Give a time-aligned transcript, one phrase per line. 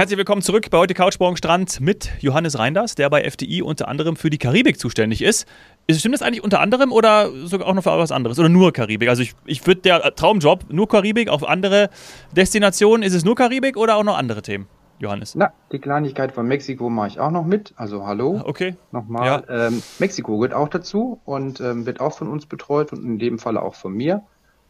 [0.00, 4.16] Herzlich willkommen zurück bei heute Couchborn Strand mit Johannes Reinders, der bei FDI unter anderem
[4.16, 5.46] für die Karibik zuständig ist.
[5.90, 8.38] Stimmt das eigentlich unter anderem oder sogar auch noch für was anderes?
[8.38, 9.10] Oder nur Karibik?
[9.10, 11.90] Also ich, ich würde der Traumjob nur Karibik, auf andere
[12.34, 13.02] Destinationen.
[13.02, 14.68] Ist es nur Karibik oder auch noch andere Themen?
[15.00, 15.34] Johannes?
[15.34, 17.74] Na, die Kleinigkeit von Mexiko mache ich auch noch mit.
[17.76, 18.40] Also hallo.
[18.42, 18.76] Okay.
[18.92, 19.44] Nochmal.
[19.46, 19.66] Ja.
[19.66, 23.38] Ähm, Mexiko gehört auch dazu und ähm, wird auch von uns betreut und in dem
[23.38, 24.22] Falle auch von mir.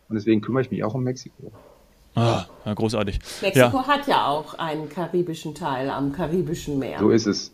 [0.09, 1.53] Und deswegen kümmere ich mich auch um Mexiko.
[2.15, 3.19] Ah, ja, großartig.
[3.41, 3.87] Mexiko ja.
[3.87, 6.99] hat ja auch einen karibischen Teil am karibischen Meer.
[6.99, 7.53] So ist es.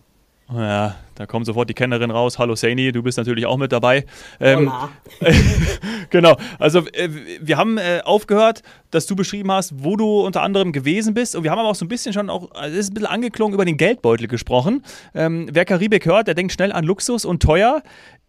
[0.54, 2.38] Ja, da kommt sofort die Kennerin raus.
[2.38, 4.06] Hallo Saini, du bist natürlich auch mit dabei.
[4.38, 4.70] Ähm,
[6.10, 7.08] genau, also äh,
[7.40, 11.34] wir haben äh, aufgehört, dass du beschrieben hast, wo du unter anderem gewesen bist.
[11.34, 13.08] Und wir haben aber auch so ein bisschen schon auch, also es ist ein bisschen
[13.08, 14.84] angeklungen, über den Geldbeutel gesprochen.
[15.14, 17.82] Ähm, wer Karibik hört, der denkt schnell an Luxus und teuer.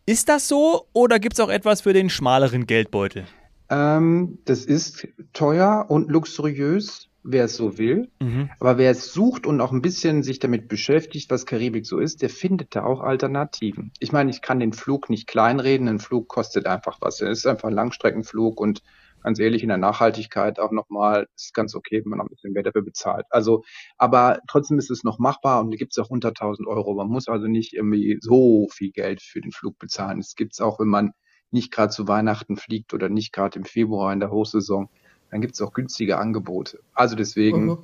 [0.07, 3.25] Ist das so oder gibt es auch etwas für den schmaleren Geldbeutel?
[3.69, 8.09] Ähm, das ist teuer und luxuriös, wer es so will.
[8.19, 8.49] Mhm.
[8.59, 12.21] Aber wer es sucht und auch ein bisschen sich damit beschäftigt, was Karibik so ist,
[12.21, 13.91] der findet da auch Alternativen.
[13.99, 15.87] Ich meine, ich kann den Flug nicht kleinreden.
[15.87, 17.21] Ein Flug kostet einfach was.
[17.21, 18.81] Es ist einfach ein Langstreckenflug und
[19.23, 22.53] ganz ehrlich, in der Nachhaltigkeit auch nochmal, ist ganz okay, wenn man noch ein bisschen
[22.53, 23.25] mehr dafür bezahlt.
[23.29, 23.63] Also,
[23.97, 26.93] aber trotzdem ist es noch machbar und gibt es auch unter 1000 Euro.
[26.93, 30.19] Man muss also nicht irgendwie so viel Geld für den Flug bezahlen.
[30.19, 31.11] Es gibt es auch, wenn man
[31.51, 34.89] nicht gerade zu Weihnachten fliegt oder nicht gerade im Februar in der Hochsaison,
[35.31, 36.79] dann gibt es auch günstige Angebote.
[36.93, 37.77] Also deswegen mhm.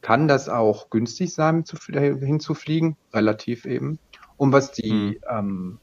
[0.00, 3.98] kann das auch günstig sein, zu, hinzufliegen, relativ eben.
[4.36, 5.16] Und was die, mhm.
[5.30, 5.78] ähm,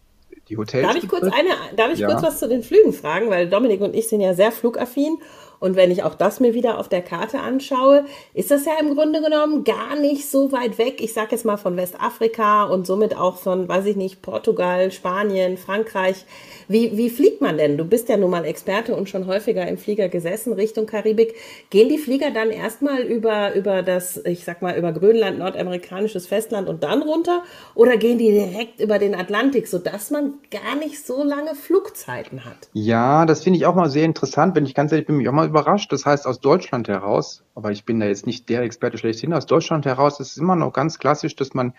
[0.49, 0.87] die Hotels.
[0.87, 2.07] Darf ich, kurz, eine, darf ich ja.
[2.07, 3.29] kurz was zu den Flügen fragen?
[3.29, 5.17] Weil Dominik und ich sind ja sehr flugaffin
[5.59, 8.95] und wenn ich auch das mir wieder auf der Karte anschaue, ist das ja im
[8.95, 11.01] Grunde genommen gar nicht so weit weg.
[11.01, 15.57] Ich sage jetzt mal von Westafrika und somit auch von, weiß ich nicht, Portugal, Spanien,
[15.57, 16.25] Frankreich.
[16.67, 17.77] Wie, wie fliegt man denn?
[17.77, 21.35] Du bist ja nun mal Experte und schon häufiger im Flieger gesessen Richtung Karibik.
[21.69, 26.67] Gehen die Flieger dann erstmal über, über das, ich sag mal, über Grönland, nordamerikanisches Festland
[26.67, 27.43] und dann runter?
[27.75, 32.69] Oder gehen die direkt über den Atlantik, sodass man gar nicht so lange Flugzeiten hat?
[32.73, 34.55] Ja, das finde ich auch mal sehr interessant.
[34.55, 35.91] Wenn ich ganz ehrlich bin, mich auch mal überrascht.
[35.91, 39.45] Das heißt, aus Deutschland heraus, aber ich bin da jetzt nicht der Experte schlechthin, aus
[39.45, 41.73] Deutschland heraus ist es immer noch ganz klassisch, dass man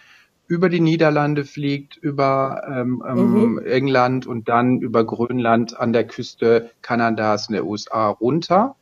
[0.48, 3.58] über die Niederlande fliegt, über ähm, ähm mhm.
[3.58, 8.76] England und dann über Grönland an der Küste Kanadas und der USA runter.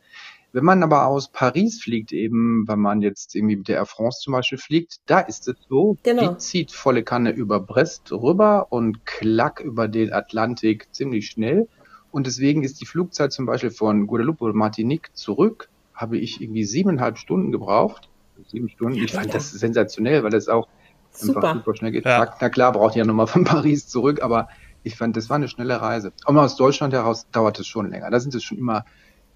[0.55, 4.21] Wenn man aber aus Paris fliegt, eben, wenn man jetzt irgendwie mit der Air France
[4.21, 6.31] zum Beispiel fliegt, da ist es so, genau.
[6.31, 11.67] die zieht volle Kanne über Brest rüber und klack über den Atlantik ziemlich schnell.
[12.15, 16.63] Und deswegen ist die Flugzeit zum Beispiel von Guadeloupe oder Martinique zurück, habe ich irgendwie
[16.63, 18.07] siebeneinhalb Stunden gebraucht.
[18.47, 18.99] Sieben Stunden.
[18.99, 20.69] Ich fand das sensationell, weil das auch
[21.11, 21.39] super.
[21.39, 22.05] einfach super schnell geht.
[22.05, 22.33] Ja.
[22.39, 24.47] Na klar, braucht ihr ja nochmal von Paris zurück, aber
[24.83, 26.13] ich fand, das war eine schnelle Reise.
[26.23, 28.09] Auch aus Deutschland heraus dauert es schon länger.
[28.09, 28.85] Da sind es schon immer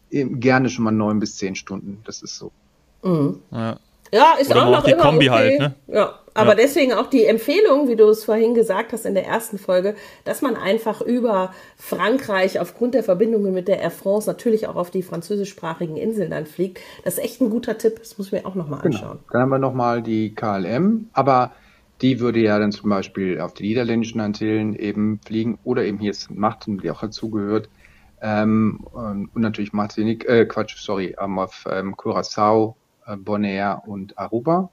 [0.10, 2.00] gerne schon mal neun bis zehn Stunden.
[2.06, 2.54] Das ist so.
[3.04, 3.42] Mhm.
[3.52, 3.78] Ja.
[4.12, 5.38] Ja, ist Oder auch noch die immer Kombi okay.
[5.38, 5.76] halt, ne?
[5.88, 6.56] Ja, aber ja.
[6.56, 10.42] deswegen auch die Empfehlung, wie du es vorhin gesagt hast in der ersten Folge, dass
[10.42, 15.04] man einfach über Frankreich aufgrund der Verbindungen mit der Air France natürlich auch auf die
[15.04, 16.80] französischsprachigen Inseln dann fliegt.
[17.04, 18.00] Das ist echt ein guter Tipp.
[18.00, 18.96] Das muss ich mir auch nochmal genau.
[18.96, 19.20] anschauen.
[19.32, 21.52] Dann haben wir nochmal die KLM, aber
[22.02, 26.12] die würde ja dann zum Beispiel auf die niederländischen Antillen eben fliegen oder eben hier
[26.12, 27.70] ist Machten, die auch dazugehört.
[28.22, 32.76] Ähm, und natürlich Martinique, äh, Quatsch, sorry, auf ähm, Curacao
[33.18, 34.72] Bonaire und Aruba.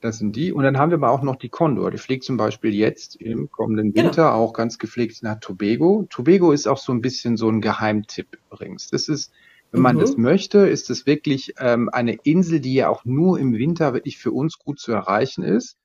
[0.00, 0.52] Das sind die.
[0.52, 1.90] Und dann haben wir aber auch noch die Condor.
[1.90, 4.06] Die fliegt zum Beispiel jetzt im kommenden genau.
[4.06, 4.36] Winter genau.
[4.36, 6.06] auch ganz gepflegt nach Tobago.
[6.08, 8.88] Tobago ist auch so ein bisschen so ein Geheimtipp übrigens.
[8.88, 9.30] Das ist,
[9.72, 10.00] wenn man mhm.
[10.00, 14.16] das möchte, ist das wirklich ähm, eine Insel, die ja auch nur im Winter wirklich
[14.16, 15.76] für uns gut zu erreichen ist.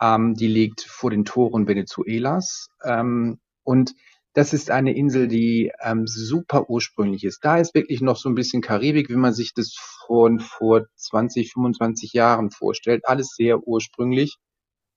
[0.00, 2.68] Ähm, die liegt vor den Toren Venezuelas.
[2.84, 3.94] Ähm, und
[4.34, 7.44] das ist eine Insel, die ähm, super ursprünglich ist.
[7.44, 9.74] Da ist wirklich noch so ein bisschen Karibik, wie man sich das
[10.06, 13.02] von vor 20, 25 Jahren vorstellt.
[13.04, 14.38] Alles sehr ursprünglich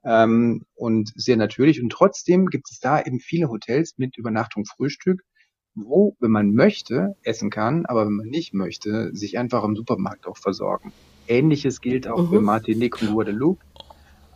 [0.06, 1.81] ähm, und sehr natürlich.
[1.81, 5.22] Und trotzdem gibt es da eben viele Hotels mit Übernachtung, Frühstück,
[5.73, 10.28] wo, wenn man möchte, essen kann, aber wenn man nicht möchte, sich einfach im Supermarkt
[10.28, 10.93] auch versorgen.
[11.28, 12.29] Ähnliches gilt auch mhm.
[12.29, 13.66] für Martinique und Guadeloupe.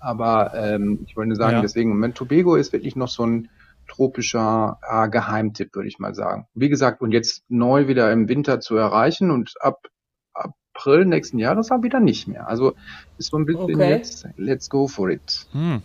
[0.02, 1.62] Aber ähm, ich wollte nur sagen, ja.
[1.62, 3.50] deswegen, Moment, Tobago ist wirklich noch so ein
[3.90, 6.48] tropischer äh, Geheimtipp, würde ich mal sagen.
[6.54, 9.88] Wie gesagt, und jetzt neu wieder im Winter zu erreichen und ab
[10.34, 12.48] April nächsten Jahres auch wieder nicht mehr.
[12.48, 12.74] Also
[13.18, 13.90] ist so ein bisschen okay.
[13.90, 15.48] jetzt, let's go for it.
[15.52, 15.82] Hm.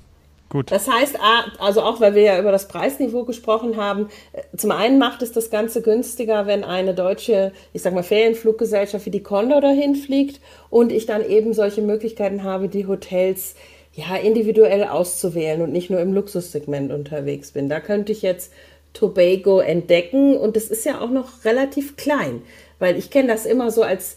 [0.51, 0.71] Gut.
[0.71, 1.19] Das heißt,
[1.59, 5.33] also auch weil wir ja über das Preisniveau gesprochen haben, äh, zum einen macht es
[5.33, 10.41] das Ganze günstiger, wenn eine deutsche, ich sag mal, Ferienfluggesellschaft wie die Condor dahin fliegt
[10.71, 13.57] und ich dann eben solche Möglichkeiten habe, die Hotels
[13.95, 17.69] ja, individuell auszuwählen und nicht nur im Luxussegment unterwegs bin.
[17.69, 18.53] Da könnte ich jetzt
[18.93, 22.43] Tobago entdecken und das ist ja auch noch relativ klein,
[22.79, 24.17] weil ich kenne das immer so als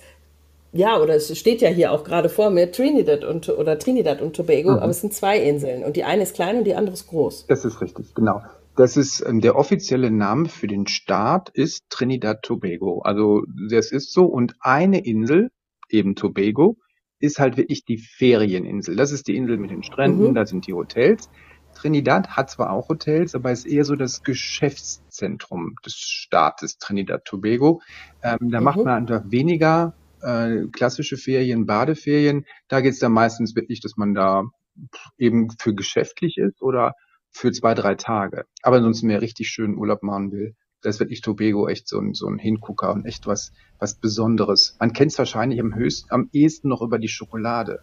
[0.73, 4.35] ja, oder es steht ja hier auch gerade vor mir, Trinidad und, oder Trinidad und
[4.35, 4.77] Tobago, mhm.
[4.77, 7.47] aber es sind zwei Inseln und die eine ist klein und die andere ist groß.
[7.47, 8.41] Das ist richtig, genau.
[8.75, 13.01] Das ist ähm, der offizielle Name für den Staat ist Trinidad Tobago.
[13.01, 15.49] Also das ist so und eine Insel,
[15.89, 16.77] eben Tobago,
[17.19, 18.95] ist halt wirklich die Ferieninsel.
[18.95, 20.35] Das ist die Insel mit den Stränden, mhm.
[20.35, 21.29] da sind die Hotels.
[21.73, 27.81] Trinidad hat zwar auch Hotels, aber ist eher so das Geschäftszentrum des Staates Trinidad Tobago.
[28.23, 28.63] Ähm, da mhm.
[28.63, 32.45] macht man einfach weniger äh, klassische Ferien, Badeferien.
[32.67, 34.43] Da geht es dann meistens wirklich, dass man da
[35.17, 36.93] eben für geschäftlich ist oder
[37.31, 38.45] für zwei, drei Tage.
[38.63, 40.55] Aber ansonsten mehr richtig schön Urlaub machen will.
[40.81, 44.75] Da ist wirklich Tobago echt so ein, so ein Hingucker und echt was, was Besonderes.
[44.79, 47.81] Man kennt es wahrscheinlich am höchsten, am ehesten noch über die Schokolade.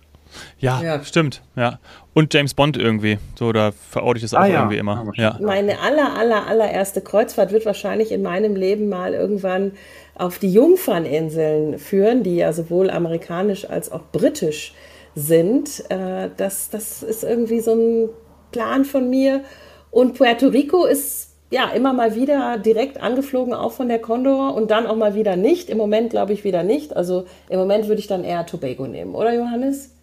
[0.58, 1.78] Ja, ja, stimmt, ja.
[2.12, 3.18] Und James Bond irgendwie.
[3.38, 4.60] So, da verorte ich das auch ah, ja.
[4.60, 5.12] irgendwie immer.
[5.14, 5.38] Ja.
[5.40, 9.72] Meine aller, aller, allererste Kreuzfahrt wird wahrscheinlich in meinem Leben mal irgendwann
[10.14, 14.74] auf die Jungferninseln führen, die ja sowohl amerikanisch als auch britisch
[15.14, 15.84] sind.
[15.90, 18.08] Äh, das, das ist irgendwie so ein
[18.52, 19.44] Plan von mir.
[19.90, 24.70] Und Puerto Rico ist ja immer mal wieder direkt angeflogen, auch von der Condor und
[24.70, 25.70] dann auch mal wieder nicht.
[25.70, 26.96] Im Moment glaube ich wieder nicht.
[26.96, 29.94] Also im Moment würde ich dann eher Tobago nehmen, oder Johannes?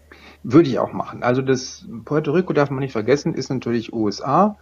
[0.44, 1.24] Würde ich auch machen.
[1.24, 4.58] Also das Puerto Rico darf man nicht vergessen, ist natürlich USA.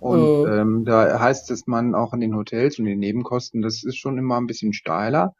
[0.00, 0.52] Und mhm.
[0.52, 4.18] ähm, da heißt es man auch in den Hotels und den Nebenkosten, das ist schon
[4.18, 5.34] immer ein bisschen steiler.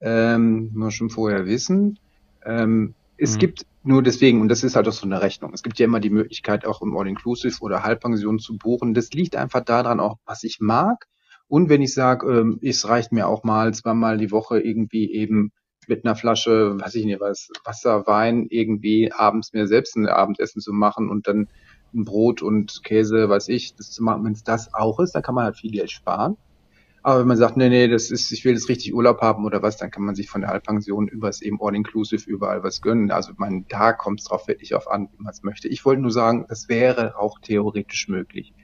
[0.00, 1.98] Ähm, muss man schon vorher wissen.
[2.44, 3.38] Ähm, es mhm.
[3.38, 6.00] gibt nur deswegen, und das ist halt auch so eine Rechnung, es gibt ja immer
[6.00, 8.94] die Möglichkeit, auch im All-Inclusive oder Halbpension zu buchen.
[8.94, 11.06] Das liegt einfach daran auch, was ich mag.
[11.46, 15.52] Und wenn ich sage, ähm, es reicht mir auch mal zweimal die Woche irgendwie eben
[15.86, 20.62] mit einer Flasche, weiß ich nicht was, Wasser, Wein irgendwie abends mir selbst ein Abendessen
[20.62, 21.48] zu machen und dann
[21.92, 25.22] ein Brot und Käse, weiß ich, das zu machen, wenn es das auch ist, dann
[25.22, 26.36] kann man halt viel Geld sparen.
[27.04, 29.60] Aber wenn man sagt, nee, nee, das ist, ich will jetzt richtig Urlaub haben oder
[29.60, 33.10] was, dann kann man sich von der Halbpension übers eben All-Inclusive überall was gönnen.
[33.10, 35.68] Also man, da kommt es drauf wirklich auf an, wie man es möchte.
[35.68, 38.54] Ich wollte nur sagen, das wäre auch theoretisch möglich.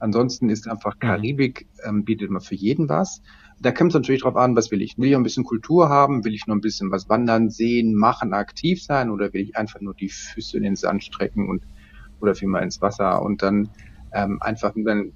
[0.00, 0.98] Ansonsten ist einfach.
[0.98, 3.22] Karibik, ähm, bietet man für jeden was.
[3.60, 4.98] Da kommt es natürlich drauf an, was will ich?
[4.98, 6.24] Will ich ein bisschen Kultur haben?
[6.24, 9.08] Will ich nur ein bisschen was wandern, sehen, machen, aktiv sein?
[9.08, 11.62] Oder will ich einfach nur die Füße in den Sand strecken und
[12.20, 13.68] oder vielmehr ins Wasser und dann
[14.12, 15.12] ähm, einfach dann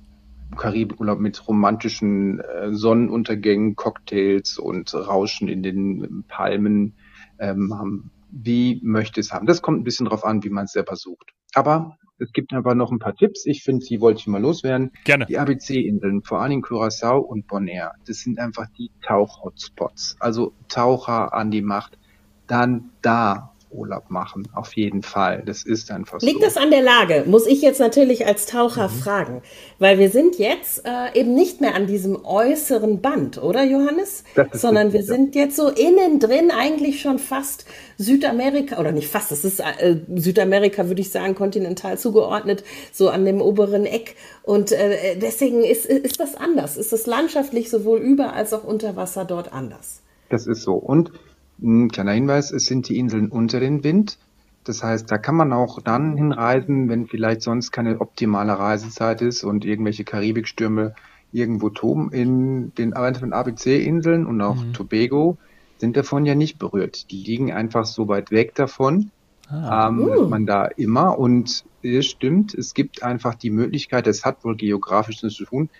[0.56, 6.94] Karibikurlaub mit romantischen äh, Sonnenuntergängen, Cocktails und Rauschen in den Palmen
[7.38, 8.10] ähm, haben.
[8.30, 9.46] Wie möchte es haben?
[9.46, 11.32] Das kommt ein bisschen drauf an, wie man es selber sucht.
[11.54, 13.46] Aber es gibt aber noch ein paar Tipps.
[13.46, 14.90] Ich finde, die wollte ich mal loswerden.
[15.04, 15.26] Gerne.
[15.26, 20.16] Die ABC-Inseln, vor allem Curaçao und Bonaire, das sind einfach die Tauch-Hotspots.
[20.18, 21.98] Also Taucher an die Macht.
[22.46, 25.43] Dann da Urlaub machen, auf jeden Fall.
[25.44, 26.47] Das ist einfach Liegt so.
[26.47, 27.25] das an der Lage?
[27.26, 28.93] Muss ich jetzt natürlich als Taucher mhm.
[28.93, 29.43] fragen,
[29.79, 34.25] weil wir sind jetzt äh, eben nicht mehr an diesem äußeren Band, oder Johannes?
[34.53, 35.06] Sondern wir ja.
[35.06, 37.67] sind jetzt so innen drin eigentlich schon fast
[37.99, 43.25] Südamerika, oder nicht fast, das ist äh, Südamerika, würde ich sagen, kontinental zugeordnet, so an
[43.25, 44.17] dem oberen Eck.
[44.43, 46.76] Und äh, deswegen ist, ist das anders.
[46.76, 50.03] Ist das landschaftlich sowohl über als auch unter Wasser dort anders?
[50.31, 50.75] Das ist so.
[50.75, 51.11] Und
[51.60, 54.19] ein kleiner Hinweis, es sind die Inseln unter den Wind.
[54.64, 59.44] Das heißt, da kann man auch dann hinreisen, wenn vielleicht sonst keine optimale Reisezeit ist
[59.44, 60.94] und irgendwelche Karibikstürme
[61.32, 62.12] irgendwo toben.
[62.12, 64.72] In den ABC-Inseln und auch mhm.
[64.72, 65.38] Tobago
[65.78, 67.10] sind davon ja nicht berührt.
[67.10, 69.10] Die liegen einfach so weit weg davon.
[69.48, 69.88] Ah.
[69.88, 70.29] Ähm, uh.
[70.29, 75.19] man da immer und es stimmt, es gibt einfach die Möglichkeit, das hat wohl geografisch
[75.19, 75.70] zu tun,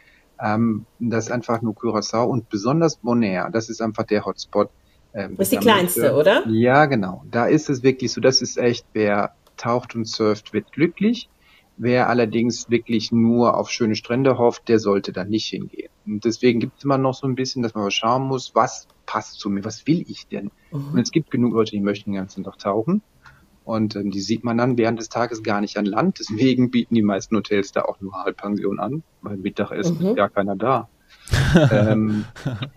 [0.41, 4.71] ähm, dass einfach nur Curaçao und besonders Bonaire, das ist einfach der Hotspot,
[5.15, 6.47] ähm, das ist die kleinste, oder?
[6.49, 7.25] Ja, genau.
[7.31, 11.29] Da ist es wirklich so, das ist echt, wer taucht und surft, wird glücklich.
[11.81, 15.91] Wer allerdings wirklich nur auf schöne Strände hofft, der sollte da nicht hingehen.
[16.07, 18.89] Und deswegen gibt es immer noch so ein bisschen, dass man mal schauen muss, was
[19.07, 20.51] passt zu mir, was will ich denn?
[20.73, 20.95] Mhm.
[20.95, 23.03] Und es gibt genug Leute, die möchten den ganzen Tag tauchen.
[23.65, 26.19] Und ähm, die sieht man dann während des Tages gar nicht an Land.
[26.19, 30.07] Deswegen bieten die meisten Hotels da auch nur Halbpension an, weil Mittagessen mhm.
[30.07, 30.89] ist gar keiner da
[31.73, 32.25] ähm,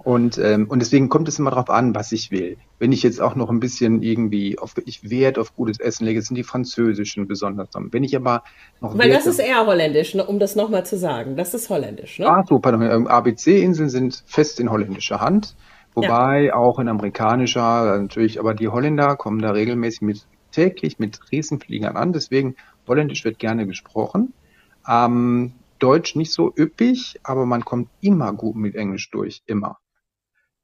[0.04, 2.58] und, ähm, und deswegen kommt es immer darauf an, was ich will.
[2.80, 6.22] Wenn ich jetzt auch noch ein bisschen irgendwie auf ich Wert auf gutes Essen lege,
[6.22, 7.70] sind die französischen besonders.
[7.74, 8.44] Wenn ich aber
[8.80, 11.36] noch Weil das ist eher holländisch, ne, um das nochmal zu sagen.
[11.36, 12.28] Das ist holländisch, ne?
[12.28, 12.82] Ah, so, pardon.
[12.82, 15.56] Ähm, ABC-Inseln sind fest in holländischer Hand.
[15.94, 16.56] Wobei ja.
[16.56, 22.14] auch in amerikanischer, natürlich, aber die Holländer kommen da regelmäßig mit täglich mit Riesenfliegern an.
[22.14, 22.56] Deswegen
[22.92, 24.34] Holländisch wird gerne gesprochen.
[24.88, 29.80] Ähm, Deutsch nicht so üppig, aber man kommt immer gut mit Englisch durch, immer.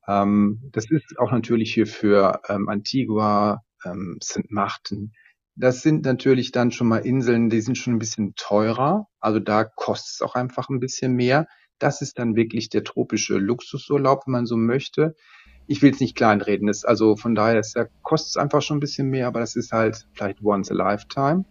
[0.07, 4.50] Ähm, das ist auch natürlich hier für ähm, Antigua, ähm, St.
[4.50, 5.12] Martin.
[5.55, 9.07] Das sind natürlich dann schon mal Inseln, die sind schon ein bisschen teurer.
[9.19, 11.47] Also da kostet es auch einfach ein bisschen mehr.
[11.79, 15.15] Das ist dann wirklich der tropische Luxusurlaub, wenn man so möchte.
[15.69, 16.67] ich will es nicht kleinreden.
[16.67, 19.71] Das, also von daher ist, kostet es einfach schon ein bisschen mehr, aber das ist
[19.71, 21.43] halt vielleicht once a lifetime.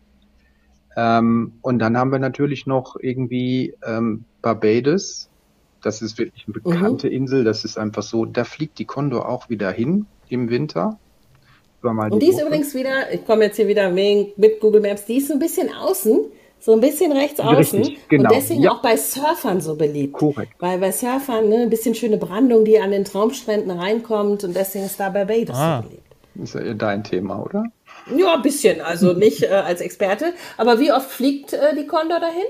[0.96, 5.28] Ähm, und dann haben wir natürlich noch irgendwie ähm, Barbados.
[5.82, 7.12] Das ist wirklich eine bekannte mhm.
[7.12, 7.44] Insel.
[7.44, 10.98] Das ist einfach so, da fliegt die Condor auch wieder hin im Winter.
[11.82, 15.28] Und die ist übrigens wieder, ich komme jetzt hier wieder mit Google Maps, die ist
[15.28, 16.24] so ein bisschen außen,
[16.58, 17.78] so ein bisschen rechts außen.
[17.78, 18.28] Richtig, genau.
[18.28, 18.72] Und deswegen ja.
[18.72, 20.14] auch bei Surfern so beliebt.
[20.14, 20.54] Korrekt.
[20.58, 24.86] Weil bei Surfern ne, ein bisschen schöne Brandung, die an den Traumstränden reinkommt und deswegen
[24.86, 25.82] ist da Barbados ah.
[25.82, 26.06] so beliebt.
[26.42, 27.64] Ist ja dein Thema, oder?
[28.14, 28.80] Ja, ein bisschen.
[28.80, 30.34] Also nicht äh, als Experte.
[30.56, 32.44] Aber wie oft fliegt äh, die Condor dahin?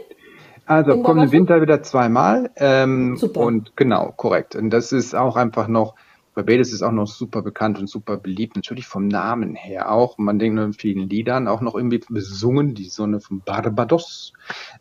[0.66, 2.50] Also kommt im Winter wieder zweimal.
[2.56, 3.40] Ähm, Super.
[3.40, 4.56] Und genau, korrekt.
[4.56, 5.94] Und das ist auch einfach noch,
[6.34, 10.18] Barbados ist auch noch super bekannt und super beliebt, natürlich vom Namen her auch.
[10.18, 14.32] Man denkt nur in vielen Liedern auch noch irgendwie besungen, die Sonne von Barbados.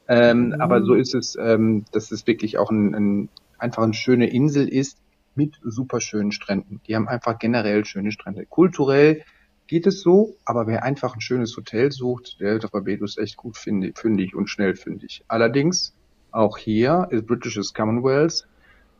[0.07, 0.53] Ähm, mhm.
[0.61, 3.29] Aber so ist es, ähm, dass es wirklich auch ein, ein,
[3.59, 4.97] einfach eine schöne Insel ist
[5.35, 6.81] mit super schönen Stränden.
[6.87, 8.45] Die haben einfach generell schöne Strände.
[8.47, 9.23] Kulturell
[9.67, 13.57] geht es so, aber wer einfach ein schönes Hotel sucht, der wird Barbados echt gut
[13.57, 15.23] fündig und schnell fündig.
[15.27, 15.95] Allerdings,
[16.31, 18.47] auch hier ist Britishes Commonwealth,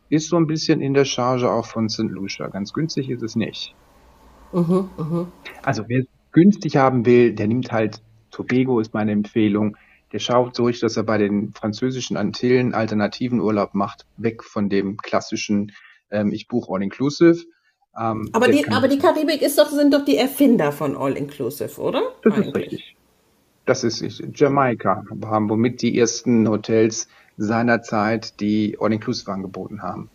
[0.08, 2.02] ist so ein bisschen in der Charge auch von St.
[2.02, 2.48] Lucia.
[2.48, 3.74] Ganz günstig ist es nicht.
[4.52, 5.26] Mhm, mh.
[5.62, 9.76] Also wer es günstig haben will, der nimmt halt Tobago ist meine Empfehlung.
[10.12, 14.98] Der schaut durch, dass er bei den französischen Antillen alternativen Urlaub macht, weg von dem
[14.98, 15.72] klassischen
[16.10, 17.44] ähm, ich buche All-Inclusive
[17.98, 21.80] ähm, aber, die, aber die Karibik ist doch, sind doch die Erfinder von All Inclusive,
[21.80, 22.02] oder?
[22.22, 22.46] Das Eigentlich.
[22.48, 22.96] ist richtig.
[23.64, 30.08] Das ist Jamaika, haben womit die ersten Hotels seinerzeit die All Inclusive angeboten haben.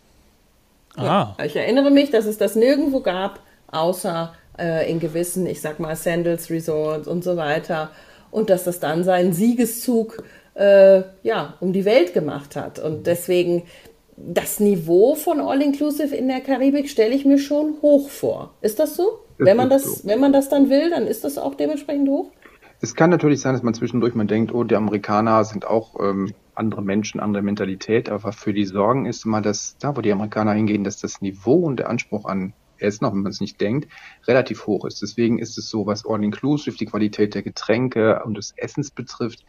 [0.96, 1.44] Ja, ah.
[1.44, 5.96] ich erinnere mich, dass es das nirgendwo gab, außer äh, in gewissen, ich sag mal,
[5.96, 7.90] Sandals Resorts und so weiter.
[8.30, 10.22] Und dass das dann seinen Siegeszug
[10.54, 12.78] äh, ja, um die Welt gemacht hat.
[12.78, 13.64] Und deswegen
[14.26, 18.54] das Niveau von All-Inclusive in der Karibik stelle ich mir schon hoch vor.
[18.60, 19.20] Ist das so?
[19.38, 20.08] Das wenn man das, so.
[20.08, 22.30] wenn man das dann will, dann ist das auch dementsprechend hoch?
[22.80, 26.34] Es kann natürlich sein, dass man zwischendurch mal denkt, oh, die Amerikaner sind auch ähm,
[26.54, 30.52] andere Menschen, andere Mentalität, aber für die Sorgen ist immer, dass da, wo die Amerikaner
[30.52, 33.88] hingehen, dass das Niveau und der Anspruch an Essen, auch wenn man es nicht denkt,
[34.26, 35.00] relativ hoch ist.
[35.00, 39.44] Deswegen ist es so, was All-Inclusive, die Qualität der Getränke und des Essens betrifft,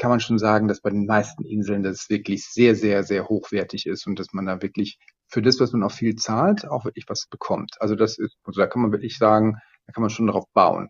[0.00, 3.84] kann man schon sagen, dass bei den meisten Inseln das wirklich sehr, sehr, sehr hochwertig
[3.86, 7.04] ist und dass man da wirklich für das, was man auch viel zahlt, auch wirklich
[7.06, 7.76] was bekommt.
[7.80, 10.88] Also das ist, also da kann man wirklich sagen, da kann man schon darauf bauen.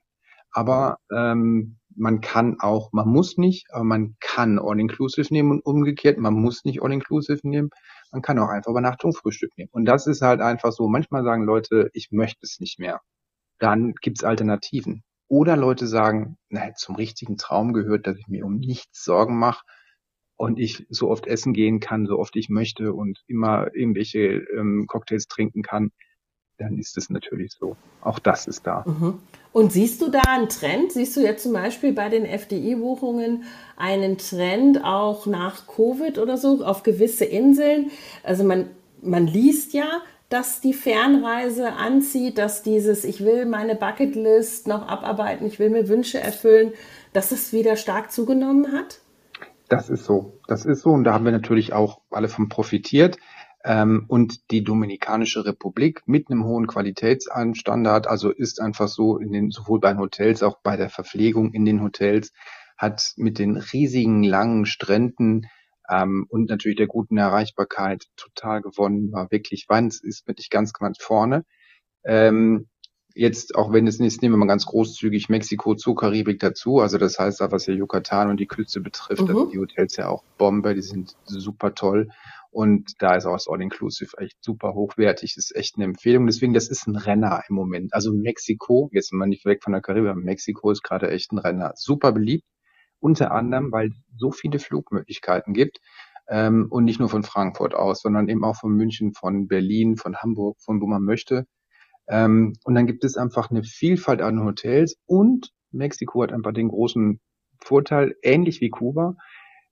[0.53, 6.19] Aber ähm, man kann auch, man muss nicht, aber man kann All-Inclusive nehmen und umgekehrt,
[6.19, 7.71] man muss nicht All-Inclusive nehmen,
[8.13, 9.71] man kann auch einfach Übernachtung, Frühstück nehmen.
[9.73, 13.01] Und das ist halt einfach so, manchmal sagen Leute, ich möchte es nicht mehr.
[13.59, 15.03] Dann gibt's Alternativen.
[15.31, 19.65] Oder Leute sagen, na, zum richtigen Traum gehört, dass ich mir um nichts Sorgen mache
[20.37, 24.87] und ich so oft essen gehen kann, so oft ich möchte und immer irgendwelche ähm,
[24.89, 25.93] Cocktails trinken kann,
[26.59, 27.77] dann ist es natürlich so.
[28.01, 28.85] Auch das ist da.
[28.85, 29.21] Mhm.
[29.53, 30.91] Und siehst du da einen Trend?
[30.91, 33.45] Siehst du jetzt zum Beispiel bei den FDI-Buchungen
[33.77, 37.93] einen Trend auch nach Covid oder so auf gewisse Inseln?
[38.25, 38.69] Also man,
[39.01, 45.45] man liest ja, dass die Fernreise anzieht, dass dieses, ich will meine Bucketlist noch abarbeiten,
[45.45, 46.73] ich will mir Wünsche erfüllen,
[47.13, 49.01] dass es wieder stark zugenommen hat?
[49.69, 50.39] Das ist so.
[50.47, 50.91] Das ist so.
[50.91, 53.19] Und da haben wir natürlich auch alle von profitiert.
[53.65, 59.51] Ähm, und die Dominikanische Republik mit einem hohen Qualitätsstandard, also ist einfach so in den,
[59.51, 62.33] sowohl bei den Hotels, auch bei der Verpflegung in den Hotels,
[62.79, 65.47] hat mit den riesigen langen Stränden
[65.91, 70.99] ähm, und natürlich der guten Erreichbarkeit total gewonnen, war wirklich, Wanz ist wirklich ganz, ganz
[71.03, 71.45] vorne.
[72.05, 72.69] Ähm,
[73.15, 76.97] jetzt, auch wenn es nicht, nehmen wir mal ganz großzügig Mexiko zur Karibik dazu, also
[76.97, 79.51] das heißt auch, was ja Yucatan und die Küste betrifft, mhm.
[79.53, 82.09] die Hotels ja auch Bombe, die sind super toll.
[82.53, 86.27] Und da ist auch das All-Inclusive echt super hochwertig, das ist echt eine Empfehlung.
[86.27, 87.95] Deswegen, das ist ein Renner im Moment.
[87.95, 91.73] Also Mexiko, jetzt mal nicht weg von der Karibik, Mexiko ist gerade echt ein Renner.
[91.77, 92.45] Super beliebt.
[93.01, 95.81] Unter anderem, weil es so viele Flugmöglichkeiten gibt.
[96.29, 100.17] Ähm, und nicht nur von Frankfurt aus, sondern eben auch von München, von Berlin, von
[100.17, 101.47] Hamburg, von wo man möchte.
[102.07, 106.69] Ähm, und dann gibt es einfach eine Vielfalt an Hotels und Mexiko hat einfach den
[106.69, 107.21] großen
[107.59, 109.17] Vorteil, ähnlich wie Kuba,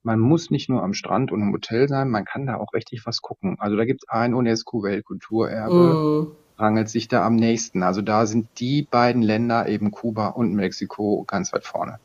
[0.02, 3.04] man muss nicht nur am Strand und im Hotel sein, man kann da auch richtig
[3.04, 3.56] was gucken.
[3.58, 6.60] Also da gibt es ein UNESCO-Weltkulturerbe, mm.
[6.60, 7.82] rangelt sich da am nächsten.
[7.82, 11.98] Also da sind die beiden Länder, eben Kuba und Mexiko, ganz weit vorne.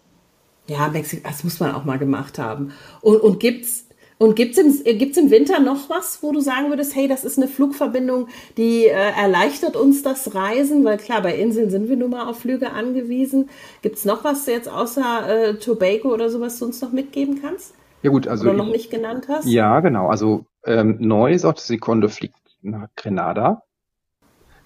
[0.67, 2.71] Ja, Mexiko, das muss man auch mal gemacht haben.
[3.01, 6.95] Und, und gibt's und gibt's im, gibt's im Winter noch was, wo du sagen würdest,
[6.95, 10.85] hey, das ist eine Flugverbindung, die äh, erleichtert uns das Reisen?
[10.85, 13.49] Weil klar, bei Inseln sind wir nun mal auf Flüge angewiesen.
[13.81, 17.73] Gibt's noch was jetzt außer äh, Tobago oder sowas, du uns noch mitgeben kannst?
[18.01, 19.45] Ja gut, also oder noch nicht genannt hast.
[19.45, 20.07] Ja, genau.
[20.07, 23.63] Also ähm, neu ist auch, dass die Conde fliegt nach Grenada.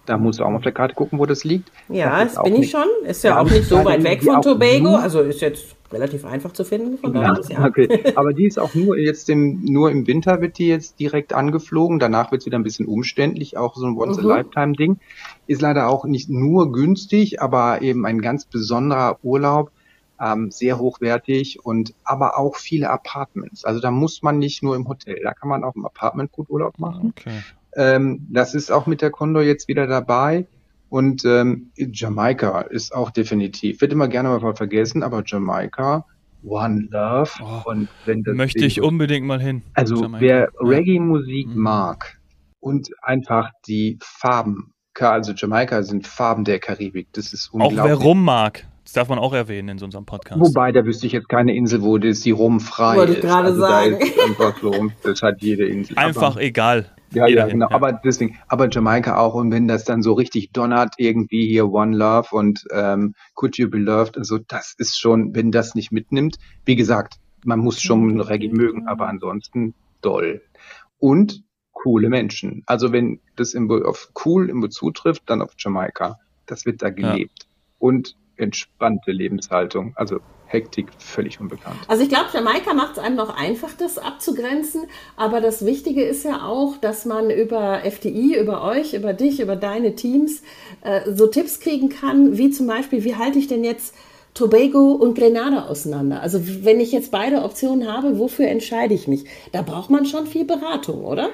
[0.08, 1.70] Da musst du auch mal auf der Karte gucken, wo das liegt.
[1.90, 2.88] Ja, das, das bin ich schon.
[3.06, 4.96] Ist ja, ja auch nicht so weit weg von Tobago.
[4.96, 6.98] Also ist jetzt relativ einfach zu finden.
[6.98, 7.66] Von ja, ja.
[7.66, 7.90] Okay.
[8.16, 12.00] Aber die ist auch nur jetzt im, nur im Winter wird die jetzt direkt angeflogen.
[12.00, 14.98] Danach wird es wieder ein bisschen umständlich, auch so ein Once-a-Lifetime-Ding.
[15.46, 19.72] Ist leider auch nicht nur günstig, aber eben ein ganz besonderer Urlaub.
[20.20, 23.66] Ähm, sehr hochwertig und aber auch viele Apartments.
[23.66, 26.50] Also da muss man nicht nur im Hotel, da kann man auch im Apartment gut
[26.50, 27.14] Urlaub machen.
[27.16, 27.44] Okay.
[27.78, 30.48] Ähm, das ist auch mit der Condor jetzt wieder dabei.
[30.90, 36.06] Und ähm, Jamaika ist auch definitiv, wird immer gerne mal vergessen, aber Jamaika,
[36.44, 37.30] One Love.
[37.42, 39.64] Oh, und wenn das möchte ich unbedingt mal hin.
[39.74, 40.22] Also Jamaika.
[40.22, 41.62] wer Reggae-Musik mhm.
[41.62, 42.18] mag
[42.60, 47.80] und einfach die Farben, also Jamaika sind Farben der Karibik, das ist unglaublich.
[47.80, 48.66] Auch wer rum mag.
[48.86, 50.40] Das darf man auch erwähnen in so unserem Podcast.
[50.40, 53.24] Wobei, da wüsste ich jetzt keine Insel, wo das die rumfrei Wollte ist.
[53.24, 54.00] Wollte ich gerade also sagen.
[54.00, 55.98] Da einfach so, das hat jede Insel.
[55.98, 56.86] Einfach aber, egal.
[57.12, 57.70] Ja, ja, genau.
[57.70, 57.76] Ja.
[57.76, 59.34] Aber deswegen, aber Jamaika auch.
[59.34, 63.70] Und wenn das dann so richtig donnert, irgendwie hier One Love und ähm, Could You
[63.70, 68.14] Be Loved, also das ist schon, wenn das nicht mitnimmt, wie gesagt, man muss schon
[68.14, 68.22] mhm.
[68.22, 70.42] Reggae mögen, aber ansonsten doll.
[71.00, 72.64] Und coole Menschen.
[72.66, 76.18] Also wenn das im, auf cool im zutrifft, dann auf Jamaika.
[76.46, 77.44] Das wird da gelebt.
[77.44, 77.48] Ja.
[77.80, 79.94] Und entspannte Lebenshaltung.
[79.96, 81.78] Also Hektik völlig unbekannt.
[81.88, 84.88] Also ich glaube, Jamaika macht es einem noch einfach, das abzugrenzen.
[85.16, 89.56] Aber das Wichtige ist ja auch, dass man über FDI, über euch, über dich, über
[89.56, 90.42] deine Teams
[90.82, 93.94] äh, so Tipps kriegen kann, wie zum Beispiel, wie halte ich denn jetzt
[94.34, 96.22] Tobago und Grenada auseinander?
[96.22, 99.26] Also wenn ich jetzt beide Optionen habe, wofür entscheide ich mich?
[99.52, 101.30] Da braucht man schon viel Beratung, oder?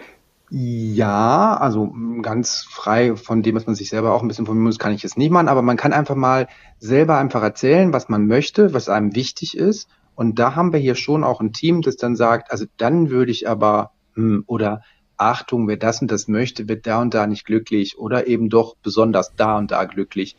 [0.49, 4.77] Ja, also ganz frei von dem, was man sich selber auch ein bisschen informieren muss,
[4.77, 6.47] kann ich es nicht machen, aber man kann einfach mal
[6.77, 9.89] selber einfach erzählen, was man möchte, was einem wichtig ist.
[10.15, 13.31] Und da haben wir hier schon auch ein Team, das dann sagt, also dann würde
[13.31, 14.83] ich aber, hm, oder
[15.17, 18.75] Achtung, wer das und das möchte, wird da und da nicht glücklich oder eben doch
[18.83, 20.35] besonders da und da glücklich.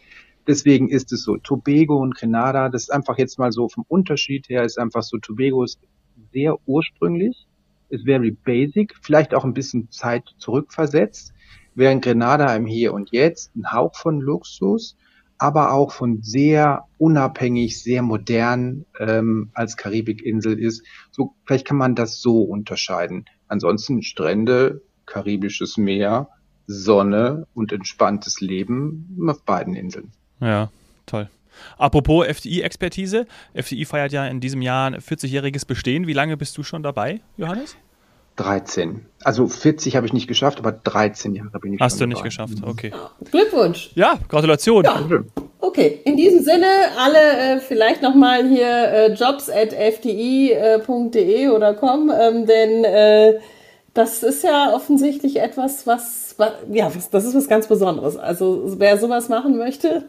[0.47, 4.49] Deswegen ist es so, Tobago und Grenada, das ist einfach jetzt mal so vom Unterschied
[4.49, 5.81] her, ist einfach so, Tobago ist
[6.33, 7.47] sehr ursprünglich,
[7.95, 11.33] ist very basic, vielleicht auch ein bisschen Zeit zurückversetzt,
[11.75, 14.97] während Grenada im Hier und Jetzt ein Hauch von Luxus,
[15.39, 20.85] aber auch von sehr unabhängig, sehr modern ähm, als Karibikinsel ist.
[21.11, 23.25] So vielleicht kann man das so unterscheiden.
[23.49, 26.29] Ansonsten Strände, karibisches Meer,
[26.67, 30.13] Sonne und entspanntes Leben auf beiden Inseln.
[30.41, 30.71] Ja,
[31.07, 31.29] toll.
[31.79, 33.27] Apropos FDI-Expertise.
[33.55, 36.07] FDI feiert ja in diesem Jahr ein 40-jähriges Bestehen.
[36.07, 37.77] Wie lange bist du schon dabei, Johannes?
[38.37, 39.07] 13.
[39.23, 42.29] Also 40 habe ich nicht geschafft, aber 13 Jahre bin ich Hast du nicht dabei.
[42.29, 42.93] geschafft, okay.
[43.31, 43.91] Glückwunsch.
[43.95, 44.85] Ja, Gratulation.
[44.85, 45.01] Ja.
[45.61, 46.67] Okay, in diesem Sinne
[46.99, 53.39] alle äh, vielleicht nochmal hier äh, jobs at fdi.de oder com, ähm, denn äh,
[53.95, 58.17] das ist ja offensichtlich etwas, was, was ja, was, das ist was ganz Besonderes.
[58.17, 60.07] Also wer sowas machen möchte,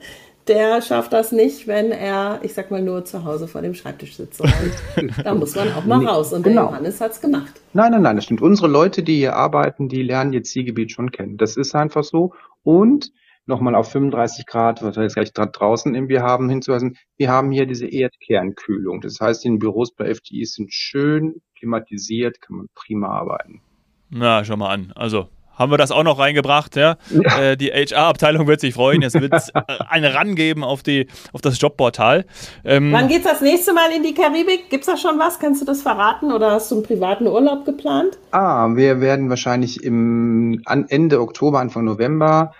[0.48, 4.16] der schafft das nicht, wenn er, ich sag mal, nur zu Hause vor dem Schreibtisch
[4.16, 4.42] sitzt.
[5.24, 6.34] da muss man auch mal nee, raus.
[6.34, 6.68] Und genau.
[6.68, 7.62] der Johannes hat's gemacht.
[7.74, 8.42] Nein, nein, nein, das stimmt.
[8.42, 11.38] Unsere Leute, die hier arbeiten, die lernen ihr Zielgebiet schon kennen.
[11.38, 12.34] Das ist einfach so.
[12.64, 13.12] Und
[13.46, 17.66] nochmal auf 35 Grad, was wir jetzt gleich draußen irgendwie haben, hinzuweisen, wir haben hier
[17.66, 19.02] diese Erdkernkühlung.
[19.02, 23.62] Das heißt, die Büros bei FDI sind schön klimatisiert, kann man prima arbeiten.
[24.10, 24.92] Na, schau mal an.
[24.96, 26.76] Also haben wir das auch noch reingebracht.
[26.76, 26.98] Ja?
[27.10, 27.42] ja.
[27.42, 29.02] Äh, die HR-Abteilung wird sich freuen.
[29.02, 29.34] Es wird
[29.90, 32.26] eine rangeben auf, die, auf das Jobportal.
[32.64, 34.70] Ähm, Wann es das nächste Mal in die Karibik?
[34.70, 35.40] Gibt es da schon was?
[35.40, 38.18] Kannst du das verraten oder hast du einen privaten Urlaub geplant?
[38.32, 42.52] Ah, wir werden wahrscheinlich im an Ende Oktober, Anfang November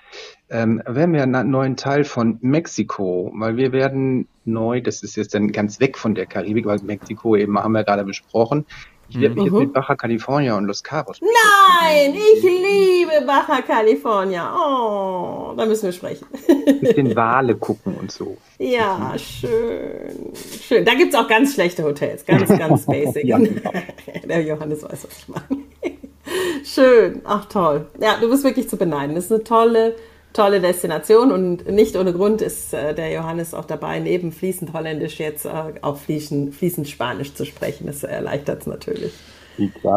[0.50, 5.34] ähm, werden wir einen neuen Teil von Mexiko, weil wir werden neu, das ist jetzt
[5.34, 8.66] dann ganz weg von der Karibik, weil Mexiko eben haben wir gerade besprochen,
[9.08, 9.60] ich werde mich mhm.
[9.60, 11.20] jetzt mit Baja California und Los Cabos.
[11.22, 14.54] Nein, ich liebe Baja California.
[14.56, 16.26] Oh, da müssen wir sprechen.
[16.82, 18.38] Bisschen Wale gucken und so.
[18.58, 20.34] Ja, schön.
[20.62, 20.86] Schön.
[20.86, 22.26] Da gibt es auch ganz schlechte Hotels.
[22.26, 23.26] Ganz, ganz basic.
[23.26, 23.72] ja, genau.
[24.28, 25.64] Der Johannes weiß, was ich meine.
[26.64, 27.22] Schön.
[27.26, 27.86] Ach, toll.
[28.00, 29.16] Ja, du bist wirklich zu beneiden.
[29.16, 29.96] Das ist eine tolle
[30.36, 35.20] tolle Destination und nicht ohne Grund ist äh, der Johannes auch dabei, neben fließend Holländisch
[35.20, 35.50] jetzt äh,
[35.82, 37.88] auch fließend, fließend Spanisch zu sprechen.
[37.88, 39.14] Das erleichtert es natürlich.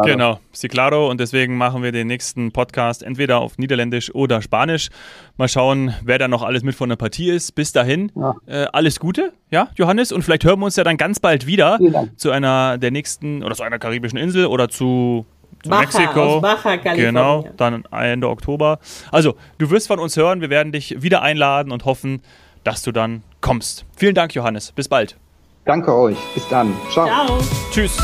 [0.05, 1.09] Genau, sí claro.
[1.09, 4.89] Und deswegen machen wir den nächsten Podcast entweder auf Niederländisch oder Spanisch.
[5.37, 7.55] Mal schauen, wer da noch alles mit von der Partie ist.
[7.55, 8.35] Bis dahin, ja.
[8.45, 10.13] äh, alles Gute, ja, Johannes.
[10.13, 11.77] Und vielleicht hören wir uns ja dann ganz bald wieder
[12.15, 15.25] zu einer der nächsten oder zu einer karibischen Insel oder zu
[15.63, 16.21] zu Baja, Mexiko.
[16.21, 18.79] Aus Baja, Genau, dann Ende Oktober.
[19.11, 20.41] Also, du wirst von uns hören.
[20.41, 22.21] Wir werden dich wieder einladen und hoffen,
[22.63, 23.85] dass du dann kommst.
[23.95, 24.71] Vielen Dank, Johannes.
[24.71, 25.17] Bis bald.
[25.65, 26.17] Danke euch.
[26.33, 26.73] Bis dann.
[26.91, 27.07] Ciao.
[27.07, 27.39] Ciao.
[27.71, 27.97] Tschüss.